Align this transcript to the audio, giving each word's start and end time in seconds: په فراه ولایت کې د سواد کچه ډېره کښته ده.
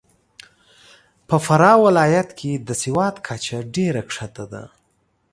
په 1.27 1.35
فراه 1.45 1.77
ولایت 1.85 2.29
کې 2.39 2.51
د 2.67 2.69
سواد 2.83 3.15
کچه 3.27 3.57
ډېره 3.75 4.01
کښته 4.09 4.45
ده. 4.53 4.63